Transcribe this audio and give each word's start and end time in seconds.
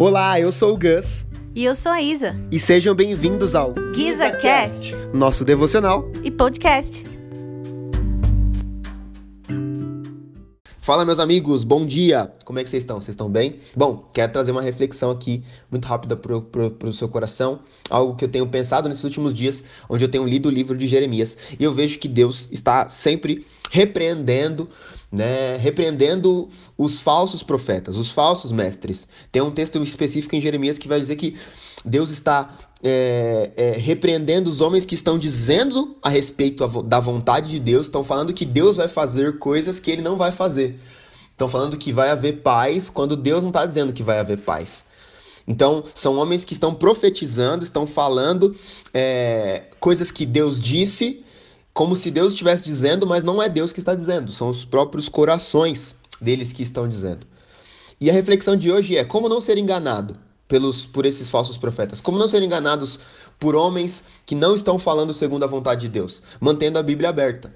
Olá, 0.00 0.40
eu 0.40 0.50
sou 0.50 0.72
o 0.72 0.78
Gus. 0.78 1.26
E 1.54 1.62
eu 1.62 1.76
sou 1.76 1.92
a 1.92 2.00
Isa. 2.00 2.34
E 2.50 2.58
sejam 2.58 2.94
bem-vindos 2.94 3.54
ao 3.54 3.74
GizaCast, 3.94 4.96
nosso 5.12 5.44
devocional 5.44 6.10
e 6.24 6.30
podcast. 6.30 7.04
Fala, 10.82 11.04
meus 11.04 11.18
amigos, 11.18 11.62
bom 11.62 11.84
dia! 11.84 12.32
Como 12.42 12.58
é 12.58 12.64
que 12.64 12.70
vocês 12.70 12.82
estão? 12.82 12.96
Vocês 12.98 13.10
estão 13.10 13.28
bem? 13.28 13.56
Bom, 13.76 14.08
quero 14.14 14.32
trazer 14.32 14.50
uma 14.50 14.62
reflexão 14.62 15.10
aqui 15.10 15.44
muito 15.70 15.84
rápida 15.84 16.16
pro, 16.16 16.40
pro 16.40 16.92
seu 16.94 17.06
coração, 17.06 17.60
algo 17.90 18.16
que 18.16 18.24
eu 18.24 18.28
tenho 18.30 18.46
pensado 18.46 18.88
nesses 18.88 19.04
últimos 19.04 19.34
dias, 19.34 19.62
onde 19.90 20.02
eu 20.02 20.08
tenho 20.08 20.24
lido 20.24 20.48
o 20.48 20.50
livro 20.50 20.78
de 20.78 20.88
Jeremias, 20.88 21.36
e 21.58 21.62
eu 21.62 21.74
vejo 21.74 21.98
que 21.98 22.08
Deus 22.08 22.48
está 22.50 22.88
sempre 22.88 23.46
repreendendo, 23.70 24.70
né, 25.12 25.58
repreendendo 25.58 26.48
os 26.78 26.98
falsos 26.98 27.42
profetas, 27.42 27.98
os 27.98 28.10
falsos 28.10 28.50
mestres. 28.50 29.06
Tem 29.30 29.42
um 29.42 29.50
texto 29.50 29.82
específico 29.82 30.34
em 30.34 30.40
Jeremias 30.40 30.78
que 30.78 30.88
vai 30.88 30.98
dizer 30.98 31.16
que 31.16 31.36
Deus 31.84 32.10
está 32.10 32.56
é, 32.82 33.50
é, 33.56 33.70
repreendendo 33.72 34.48
os 34.48 34.60
homens 34.60 34.84
que 34.86 34.94
estão 34.94 35.18
dizendo 35.18 35.96
a 36.02 36.08
respeito 36.08 36.66
da 36.82 36.98
vontade 36.98 37.50
de 37.50 37.60
Deus, 37.60 37.86
estão 37.86 38.02
falando 38.02 38.32
que 38.32 38.44
Deus 38.44 38.76
vai 38.76 38.88
fazer 38.88 39.38
coisas 39.38 39.78
que 39.78 39.90
ele 39.90 40.02
não 40.02 40.16
vai 40.16 40.32
fazer. 40.32 40.78
Estão 41.30 41.48
falando 41.48 41.76
que 41.76 41.92
vai 41.92 42.10
haver 42.10 42.42
paz 42.42 42.90
quando 42.90 43.16
Deus 43.16 43.42
não 43.42 43.50
está 43.50 43.64
dizendo 43.66 43.92
que 43.92 44.02
vai 44.02 44.18
haver 44.18 44.38
paz. 44.38 44.84
Então, 45.46 45.84
são 45.94 46.16
homens 46.16 46.44
que 46.44 46.52
estão 46.52 46.74
profetizando, 46.74 47.64
estão 47.64 47.86
falando 47.86 48.54
é, 48.94 49.64
coisas 49.80 50.10
que 50.10 50.24
Deus 50.24 50.60
disse, 50.60 51.24
como 51.72 51.96
se 51.96 52.10
Deus 52.10 52.32
estivesse 52.32 52.62
dizendo, 52.62 53.06
mas 53.06 53.24
não 53.24 53.42
é 53.42 53.48
Deus 53.48 53.72
que 53.72 53.80
está 53.80 53.94
dizendo, 53.94 54.32
são 54.32 54.48
os 54.48 54.64
próprios 54.64 55.08
corações 55.08 55.96
deles 56.20 56.52
que 56.52 56.62
estão 56.62 56.88
dizendo. 56.88 57.26
E 58.00 58.08
a 58.08 58.12
reflexão 58.12 58.54
de 58.54 58.70
hoje 58.70 58.96
é 58.96 59.04
como 59.04 59.28
não 59.28 59.40
ser 59.40 59.58
enganado 59.58 60.16
pelos 60.50 60.84
por 60.84 61.06
esses 61.06 61.30
falsos 61.30 61.56
profetas, 61.56 62.00
como 62.00 62.18
não 62.18 62.26
ser 62.26 62.42
enganados 62.42 62.98
por 63.38 63.54
homens 63.54 64.04
que 64.26 64.34
não 64.34 64.56
estão 64.56 64.80
falando 64.80 65.14
segundo 65.14 65.44
a 65.44 65.46
vontade 65.46 65.82
de 65.82 65.88
Deus, 65.88 66.20
mantendo 66.40 66.76
a 66.76 66.82
Bíblia 66.82 67.08
aberta, 67.08 67.54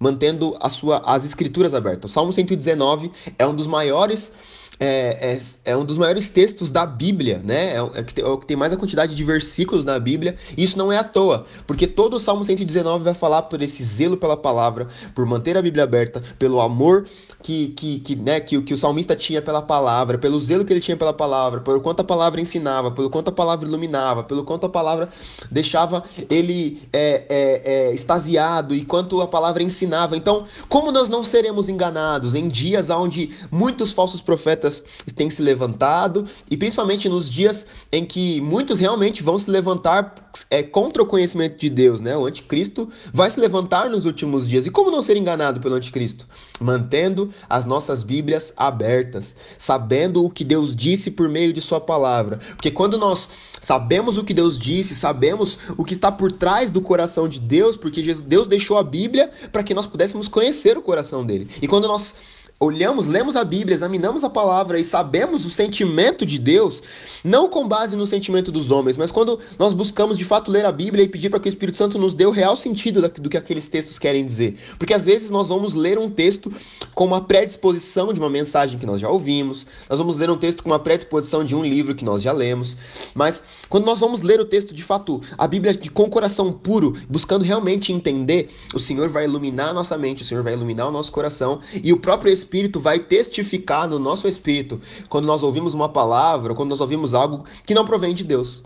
mantendo 0.00 0.56
a 0.60 0.68
sua, 0.68 1.00
as 1.06 1.24
escrituras 1.24 1.72
abertas. 1.74 2.10
O 2.10 2.12
Salmo 2.12 2.32
119 2.32 3.12
é 3.38 3.46
um 3.46 3.54
dos 3.54 3.68
maiores 3.68 4.32
é, 4.78 5.34
é, 5.34 5.72
é, 5.72 5.76
um 5.76 5.84
dos 5.84 5.98
maiores 5.98 6.28
textos 6.28 6.70
da 6.70 6.84
Bíblia, 6.84 7.40
né? 7.44 7.76
É, 7.76 8.00
é, 8.00 8.02
que 8.02 8.14
tem, 8.14 8.24
é 8.24 8.28
o 8.28 8.38
que 8.38 8.46
tem 8.46 8.56
mais 8.56 8.72
a 8.72 8.76
quantidade 8.76 9.14
de 9.14 9.24
versículos 9.24 9.84
na 9.84 9.98
Bíblia. 9.98 10.36
E 10.56 10.64
isso 10.64 10.76
não 10.76 10.92
é 10.92 10.98
à 10.98 11.04
toa, 11.04 11.46
porque 11.66 11.86
todo 11.86 12.14
o 12.14 12.20
Salmo 12.20 12.44
119 12.44 13.04
vai 13.04 13.14
falar 13.14 13.42
por 13.42 13.62
esse 13.62 13.84
zelo 13.84 14.16
pela 14.16 14.36
palavra, 14.36 14.88
por 15.14 15.24
manter 15.26 15.56
a 15.56 15.62
Bíblia 15.62 15.84
aberta, 15.84 16.22
pelo 16.38 16.60
amor 16.60 17.06
que, 17.42 17.68
que, 17.68 18.00
que, 18.00 18.16
né, 18.16 18.40
que, 18.40 18.60
que 18.62 18.74
o 18.74 18.76
salmista 18.76 19.14
tinha 19.14 19.40
pela 19.40 19.62
palavra, 19.62 20.18
pelo 20.18 20.40
zelo 20.40 20.64
que 20.64 20.72
ele 20.72 20.80
tinha 20.80 20.96
pela 20.96 21.12
palavra, 21.12 21.60
pelo 21.60 21.80
quanto 21.80 22.00
a 22.00 22.04
palavra 22.04 22.40
ensinava, 22.40 22.90
pelo 22.90 23.10
quanto 23.10 23.28
a 23.28 23.32
palavra 23.32 23.68
iluminava, 23.68 24.24
pelo 24.24 24.44
quanto 24.44 24.66
a 24.66 24.68
palavra 24.68 25.08
deixava 25.50 26.02
ele 26.30 26.82
é, 26.92 27.24
é, 27.28 27.62
é, 27.64 27.94
extasiado 27.94 28.74
e 28.74 28.84
quanto 28.84 29.20
a 29.20 29.26
palavra 29.26 29.62
ensinava. 29.62 30.16
Então, 30.16 30.44
como 30.68 30.90
nós 30.90 31.08
não 31.08 31.22
seremos 31.22 31.68
enganados 31.68 32.34
em 32.34 32.48
dias 32.48 32.90
onde 32.90 33.30
muitos 33.50 33.92
falsos 33.92 34.20
profetas 34.20 34.63
profetas 34.64 34.84
têm 35.14 35.30
se 35.30 35.42
levantado, 35.42 36.26
e 36.50 36.56
principalmente 36.56 37.08
nos 37.08 37.30
dias 37.30 37.66
em 37.92 38.04
que 38.04 38.40
muitos 38.40 38.80
realmente 38.80 39.22
vão 39.22 39.38
se 39.38 39.50
levantar 39.50 40.14
é, 40.50 40.62
contra 40.62 41.02
o 41.02 41.06
conhecimento 41.06 41.58
de 41.58 41.70
Deus, 41.70 42.00
né? 42.00 42.16
O 42.16 42.26
anticristo 42.26 42.88
vai 43.12 43.30
se 43.30 43.38
levantar 43.38 43.88
nos 43.88 44.04
últimos 44.04 44.48
dias. 44.48 44.66
E 44.66 44.70
como 44.70 44.90
não 44.90 45.02
ser 45.02 45.16
enganado 45.16 45.60
pelo 45.60 45.76
anticristo? 45.76 46.26
Mantendo 46.60 47.30
as 47.48 47.64
nossas 47.64 48.02
Bíblias 48.02 48.52
abertas, 48.56 49.36
sabendo 49.56 50.24
o 50.24 50.30
que 50.30 50.44
Deus 50.44 50.74
disse 50.74 51.10
por 51.10 51.28
meio 51.28 51.52
de 51.52 51.60
sua 51.60 51.80
palavra. 51.80 52.38
Porque 52.56 52.70
quando 52.70 52.98
nós 52.98 53.28
sabemos 53.60 54.16
o 54.16 54.24
que 54.24 54.34
Deus 54.34 54.58
disse, 54.58 54.94
sabemos 54.94 55.58
o 55.76 55.84
que 55.84 55.94
está 55.94 56.10
por 56.10 56.32
trás 56.32 56.70
do 56.70 56.80
coração 56.80 57.28
de 57.28 57.38
Deus, 57.38 57.76
porque 57.76 58.02
Deus 58.14 58.46
deixou 58.46 58.76
a 58.76 58.82
Bíblia 58.82 59.30
para 59.52 59.62
que 59.62 59.74
nós 59.74 59.86
pudéssemos 59.86 60.26
conhecer 60.26 60.76
o 60.76 60.82
coração 60.82 61.24
dele. 61.24 61.48
E 61.62 61.68
quando 61.68 61.86
nós 61.86 62.14
olhamos, 62.58 63.06
lemos 63.06 63.36
a 63.36 63.44
Bíblia, 63.44 63.74
examinamos 63.74 64.22
a 64.24 64.30
palavra 64.30 64.78
e 64.78 64.84
sabemos 64.84 65.44
o 65.44 65.50
sentimento 65.50 66.24
de 66.24 66.38
Deus, 66.38 66.82
não 67.22 67.48
com 67.48 67.66
base 67.66 67.96
no 67.96 68.06
sentimento 68.06 68.52
dos 68.52 68.70
homens, 68.70 68.96
mas 68.96 69.10
quando 69.10 69.38
nós 69.58 69.74
buscamos 69.74 70.16
de 70.16 70.24
fato 70.24 70.50
ler 70.50 70.64
a 70.64 70.72
Bíblia 70.72 71.04
e 71.04 71.08
pedir 71.08 71.30
para 71.30 71.40
que 71.40 71.48
o 71.48 71.50
Espírito 71.50 71.76
Santo 71.76 71.98
nos 71.98 72.14
dê 72.14 72.24
o 72.24 72.30
real 72.30 72.56
sentido 72.56 73.02
do 73.08 73.28
que 73.28 73.36
aqueles 73.36 73.66
textos 73.66 73.98
querem 73.98 74.24
dizer. 74.24 74.56
Porque 74.78 74.94
às 74.94 75.04
vezes 75.04 75.30
nós 75.30 75.48
vamos 75.48 75.74
ler 75.74 75.98
um 75.98 76.08
texto 76.08 76.52
com 76.94 77.04
uma 77.04 77.20
predisposição 77.20 78.12
de 78.12 78.20
uma 78.20 78.30
mensagem 78.30 78.78
que 78.78 78.86
nós 78.86 79.00
já 79.00 79.08
ouvimos, 79.08 79.66
nós 79.88 79.98
vamos 79.98 80.16
ler 80.16 80.30
um 80.30 80.36
texto 80.36 80.62
com 80.62 80.70
uma 80.70 80.78
predisposição 80.78 81.44
de 81.44 81.54
um 81.54 81.62
livro 81.62 81.94
que 81.94 82.04
nós 82.04 82.22
já 82.22 82.32
lemos, 82.32 82.76
mas 83.14 83.44
quando 83.68 83.84
nós 83.84 83.98
vamos 83.98 84.22
ler 84.22 84.40
o 84.40 84.44
texto 84.44 84.74
de 84.74 84.82
fato, 84.82 85.20
a 85.36 85.46
Bíblia 85.46 85.78
com 85.92 86.08
coração 86.08 86.52
puro, 86.52 86.94
buscando 87.08 87.44
realmente 87.44 87.92
entender, 87.92 88.50
o 88.72 88.78
Senhor 88.78 89.08
vai 89.08 89.24
iluminar 89.24 89.70
a 89.70 89.72
nossa 89.72 89.98
mente, 89.98 90.22
o 90.22 90.26
Senhor 90.26 90.42
vai 90.42 90.52
iluminar 90.52 90.88
o 90.88 90.92
nosso 90.92 91.10
coração 91.10 91.60
e 91.82 91.92
o 91.92 91.98
próprio 91.98 92.32
Espírito 92.32 92.43
Espírito 92.44 92.78
vai 92.78 92.98
testificar 92.98 93.88
no 93.88 93.98
nosso 93.98 94.28
espírito 94.28 94.80
quando 95.08 95.24
nós 95.24 95.42
ouvimos 95.42 95.72
uma 95.72 95.88
palavra, 95.88 96.54
quando 96.54 96.70
nós 96.70 96.80
ouvimos 96.80 97.14
algo 97.14 97.44
que 97.66 97.74
não 97.74 97.84
provém 97.84 98.14
de 98.14 98.22
Deus. 98.22 98.62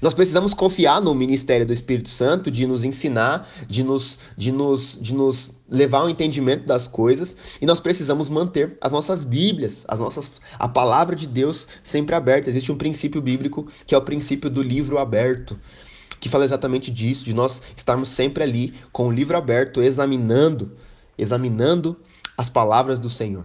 Nós 0.00 0.14
precisamos 0.14 0.54
confiar 0.54 1.02
no 1.02 1.14
ministério 1.14 1.66
do 1.66 1.72
Espírito 1.72 2.08
Santo 2.08 2.50
de 2.50 2.66
nos 2.66 2.82
ensinar, 2.82 3.46
de 3.68 3.82
nos, 3.82 4.18
de 4.38 4.50
nos, 4.50 4.98
de 4.98 5.14
nos 5.14 5.52
levar 5.68 5.98
ao 5.98 6.08
entendimento 6.08 6.64
das 6.64 6.88
coisas, 6.88 7.36
e 7.60 7.66
nós 7.66 7.78
precisamos 7.78 8.30
manter 8.30 8.78
as 8.80 8.90
nossas 8.90 9.22
Bíblias, 9.22 9.84
as 9.86 10.00
nossas, 10.00 10.30
a 10.58 10.66
palavra 10.66 11.14
de 11.14 11.26
Deus 11.26 11.68
sempre 11.82 12.14
aberta. 12.14 12.48
Existe 12.48 12.72
um 12.72 12.76
princípio 12.76 13.20
bíblico 13.20 13.66
que 13.86 13.94
é 13.94 13.98
o 13.98 14.02
princípio 14.02 14.48
do 14.48 14.62
livro 14.62 14.96
aberto, 14.96 15.58
que 16.18 16.28
fala 16.28 16.44
exatamente 16.44 16.90
disso, 16.90 17.24
de 17.24 17.34
nós 17.34 17.60
estarmos 17.76 18.08
sempre 18.08 18.42
ali 18.42 18.72
com 18.90 19.08
o 19.08 19.12
livro 19.12 19.36
aberto, 19.36 19.82
examinando, 19.82 20.72
examinando 21.18 21.98
as 22.36 22.48
palavras 22.48 22.98
do 22.98 23.10
Senhor. 23.10 23.44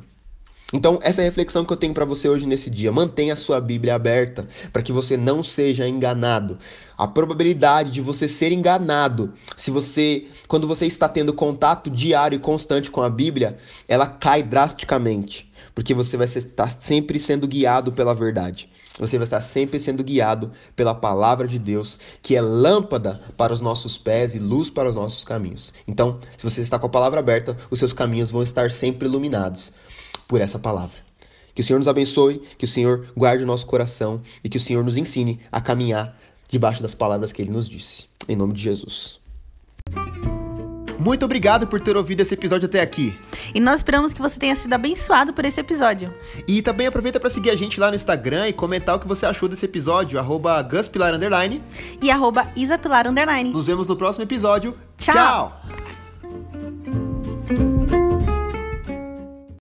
Então, 0.74 1.00
essa 1.02 1.22
é 1.22 1.24
a 1.24 1.26
reflexão 1.26 1.64
que 1.64 1.72
eu 1.72 1.78
tenho 1.78 1.94
para 1.94 2.04
você 2.04 2.28
hoje 2.28 2.46
nesse 2.46 2.70
dia. 2.70 2.92
Mantenha 2.92 3.34
a 3.34 3.38
sua 3.38 3.62
Bíblia 3.62 3.96
aberta 3.96 4.46
para 4.74 4.82
que 4.82 4.92
você 4.92 5.16
não 5.16 5.42
seja 5.42 5.88
enganado. 5.88 6.60
A 6.98 7.08
probabilidade 7.08 7.90
de 7.90 8.02
você 8.02 8.28
ser 8.28 8.52
enganado, 8.52 9.34
se 9.56 9.72
você, 9.72 10.26
quando 10.46 10.68
você 10.68 10.86
está 10.86 11.08
tendo 11.08 11.34
contato 11.34 11.90
diário 11.90 12.36
e 12.36 12.40
constante 12.40 12.92
com 12.92 13.02
a 13.02 13.10
Bíblia, 13.10 13.56
ela 13.88 14.08
cai 14.08 14.44
drasticamente, 14.44 15.47
porque 15.74 15.94
você 15.94 16.18
vai 16.18 16.26
estar 16.26 16.70
sempre 16.70 17.20
sendo 17.20 17.48
guiado 17.48 17.92
pela 17.92 18.14
verdade. 18.14 18.70
Você 19.00 19.18
vai 19.18 19.26
estar 19.26 19.42
sempre 19.42 19.80
sendo 19.80 20.04
guiado 20.04 20.52
pela 20.76 20.96
palavra 20.96 21.48
de 21.48 21.60
Deus, 21.60 22.00
que 22.22 22.36
é 22.36 22.42
lâmpada 22.42 23.22
para 23.36 23.54
os 23.54 23.62
nossos 23.62 23.98
pés 23.98 24.34
e 24.34 24.40
luz 24.40 24.70
para 24.70 24.90
os 24.90 24.96
nossos 24.96 25.24
caminhos. 25.24 25.72
Então, 25.88 26.20
se 26.36 26.44
você 26.44 26.62
está 26.62 26.80
com 26.80 26.88
a 26.88 26.90
palavra 26.90 27.20
aberta, 27.20 27.56
os 27.70 27.78
seus 27.78 27.94
caminhos 27.94 28.32
vão 28.32 28.42
estar 28.42 28.72
sempre 28.72 29.08
iluminados 29.08 29.72
por 30.28 30.42
essa 30.42 30.58
palavra. 30.58 30.98
Que 31.54 31.62
o 31.62 31.64
Senhor 31.64 31.80
nos 31.80 31.88
abençoe, 31.88 32.42
que 32.58 32.66
o 32.66 32.68
Senhor 32.68 33.08
guarde 33.16 33.44
o 33.44 33.48
nosso 33.48 33.66
coração 33.66 34.22
e 34.44 34.50
que 34.50 34.58
o 34.58 34.62
Senhor 34.62 34.84
nos 34.84 34.98
ensine 34.98 35.40
a 35.52 35.62
caminhar 35.62 36.18
debaixo 36.50 36.82
das 36.82 36.96
palavras 36.96 37.32
que 37.32 37.42
ele 37.42 37.52
nos 37.52 37.70
disse. 37.70 38.08
Em 38.28 38.36
nome 38.36 38.54
de 38.54 38.64
Jesus. 38.64 39.20
Muito 41.00 41.26
obrigado 41.26 41.68
por 41.68 41.80
ter 41.80 41.96
ouvido 41.96 42.22
esse 42.22 42.34
episódio 42.34 42.66
até 42.66 42.82
aqui. 42.82 43.18
E 43.54 43.60
nós 43.60 43.78
esperamos 43.78 44.14
que 44.14 44.22
você 44.22 44.40
tenha 44.40 44.56
sido 44.56 44.74
abençoado 44.74 45.34
por 45.34 45.46
esse 45.46 45.60
episódio. 45.60 46.14
E 46.48 46.62
também 46.62 46.88
aproveita 46.88 47.20
para 47.20 47.30
seguir 47.30 47.52
a 47.52 47.56
gente 47.56 47.80
lá 47.80 47.90
no 47.90 47.96
Instagram 47.96 48.48
e 48.48 48.54
comentar 48.54 48.96
o 48.96 49.00
que 49.00 49.08
você 49.08 49.26
achou 49.26 49.48
desse 49.48 49.66
episódio, 49.66 50.20
arroba 50.20 50.62
guspilar, 50.62 51.14
e 52.02 52.12
arroba 52.12 52.50
isapilar, 52.56 53.06
Nos 53.52 53.68
vemos 53.68 53.88
no 53.88 53.96
próximo 53.96 54.24
episódio. 54.24 54.76
Tchau! 54.98 55.16
Tchau. 55.16 55.87